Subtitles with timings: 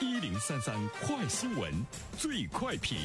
[0.00, 0.72] 一零三三
[1.02, 1.72] 快新闻，
[2.16, 2.96] 最快评。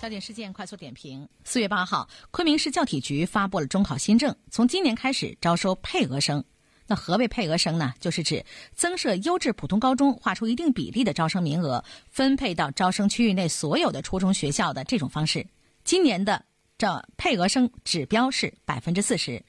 [0.00, 6.42] 焦点事件快速点评：四月八号，昆明市教体局发布了中考新政，从今年开始招收配额生。
[6.86, 7.92] 那何为配额生呢？
[8.00, 8.42] 就是指
[8.74, 15.46] 增设优质普通高中，划出一定比例的招生名额，分配到招生区域内所有的初中学校的这种方式。
[15.84, 16.42] 今年的
[16.78, 19.44] 这配额生指标是百分之四十。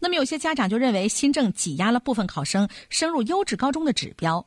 [0.00, 4.46] 那么有些家长就认为新政挤压了部分考生升入优质高中的指标。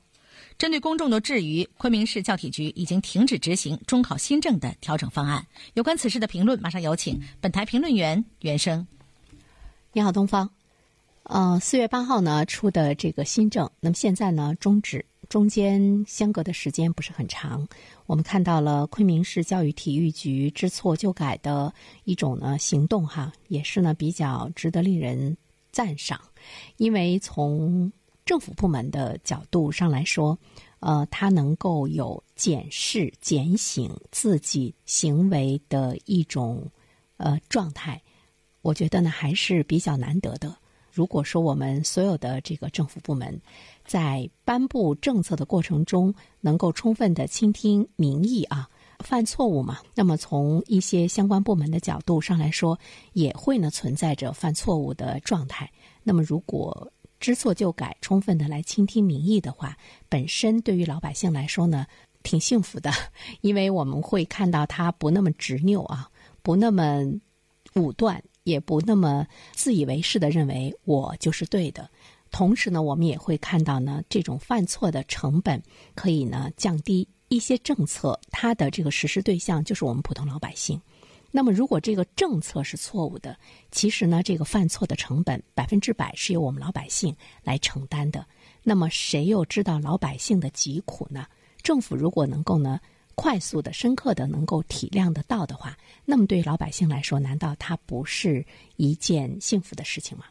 [0.62, 5.44] 针对公众的质疑，昆明市教体局已经停止执行中考新政的调整方案。
[5.74, 8.86] 有关此事的评论，马上有请本台评论员袁生。
[9.92, 10.48] 你好，东方。
[11.24, 17.68] 呃，四月八号呢出的这个新政，那么现在呢终止，中间相隔的时间不是很长。
[18.06, 21.74] 我们看到了昆明市教育体育局知错就改的
[22.04, 25.36] 一种呢行动，哈，也是呢比较值得令人
[25.72, 26.22] 赞赏。
[26.78, 27.92] 因为从
[28.32, 30.40] 政府部门的角度上来说，
[30.80, 36.66] 呃，它能够有检视、检醒自己行为的一种
[37.18, 38.02] 呃状态，
[38.62, 40.56] 我觉得呢还是比较难得的。
[40.94, 43.38] 如果说我们所有的这个政府部门
[43.86, 52.80] 在颁布政策的过程中能够充分的倾听民意啊，犯错误嘛，那么从一些相关部门的角度上来说，
[53.12, 55.70] 也会呢存在着犯错误的状态。
[56.02, 56.90] 那么如果
[57.22, 59.78] 知错就改，充分的来倾听民意的话，
[60.10, 61.86] 本身对于老百姓来说呢，
[62.24, 62.92] 挺幸福的，
[63.40, 66.10] 因为我们会看到他不那么执拗啊，
[66.42, 67.06] 不那么
[67.76, 68.22] 武断。
[68.44, 71.88] 也不那么自以为是的认为我就是对的，
[72.32, 75.62] 同时呢，我们也会看到呢，这种犯错的成本
[75.94, 80.82] 可以呢降低一些政策，它的这个实施对象就是我们普通老百姓。
[81.32, 83.38] 那么，如果这个政策是错误的，
[83.72, 88.26] 其实呢，这个犯错的成本百分之百是由我们老百姓来承担的。
[88.64, 91.26] 那么，谁又知道老百姓的疾苦呢？
[91.64, 92.80] 政府如果能够呢？
[93.14, 98.44] 快速的、深刻的能够体谅得到的话，那么对老百姓来说，难道它不是
[98.78, 100.26] 一件幸福的事情吗？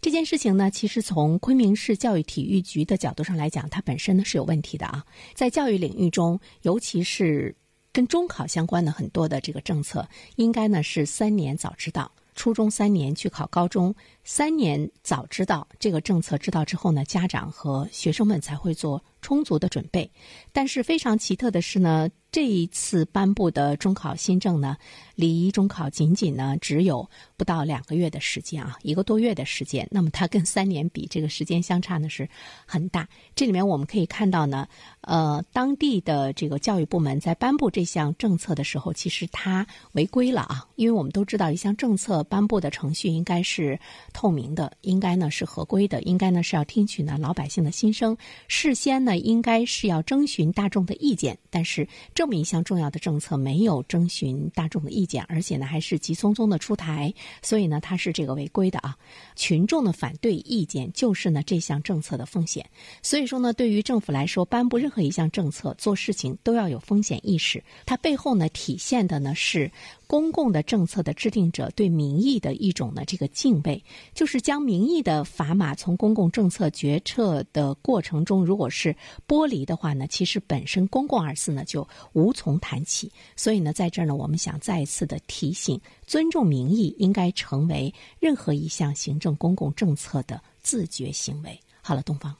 [0.00, 5.04] 这件事情呢，其实从昆明市教育体育局的角度上来讲，它本身呢是有问题的啊。
[5.34, 7.54] 在教育领域中，尤其是
[7.92, 13.94] 跟中考相关的很多的这个政策，应该呢是三年早知道，初中三年去考高中，
[14.24, 20.10] 三年早知道这个政策知道之后呢，家长和学生们才会做充足的准备。
[20.52, 22.08] 但是非常奇特的是呢。
[22.32, 24.78] 这一次颁布的中考新政呢，
[25.14, 27.06] 离中考仅仅呢只有
[27.36, 29.86] 不到两个月的时间啊，一个多月的时间。
[29.90, 32.26] 那么它跟三年比，这个时间相差呢是
[32.64, 33.06] 很大。
[33.34, 34.66] 这里面我们可以看到呢，
[35.02, 40.66] 呃，当地的这个教育部门在颁布这项政策的时候，其实它违规了啊。
[40.76, 43.78] 因为我们都知道，一项政策颁布的程序应该是
[44.14, 48.16] 透明的，应该呢是合规的，应该呢是要听取呢老百姓的心声，
[48.48, 51.86] 事先呢应该是要征询大众的意见，但是
[52.22, 57.12] 这么一项重要的政策没有征询大众的意见，而且呢还是急匆匆的出台，
[57.42, 58.96] 所以呢它是这个违规的啊。
[59.34, 62.64] 群众的反对意见就是呢这项政策的风险。
[63.02, 67.60] 所以说呢，对于政府来说，颁布任何一项政策，做事情都要有风险意识。
[67.84, 69.68] 它背后呢体现的呢是。
[70.06, 78.94] 公共的政策的制定者对民意的一种呢这个敬畏，就是将民意的砝码从公共政策决策的过程中，如果是
[79.26, 83.10] 剥离的话呢，其实本身“公共”二字呢就无从谈起。
[83.36, 91.58] 所以呢，在这儿呢，我们想再次的提醒，尊重民意应该成为任何一项行政公共政策的自觉行为。
[91.80, 92.34] 好了，东方，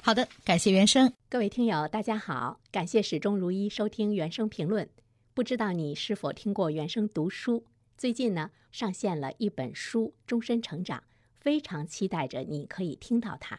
[0.00, 4.88] 好的，感谢原生，各位听友，大家好，感谢始终如一收听原声评论。
[5.32, 7.64] 不知道你是否听过原声读书？
[7.98, 10.98] 最近呢，上线了一本书《终身成长》，
[11.40, 13.56] 非常期待着你可以听到它。《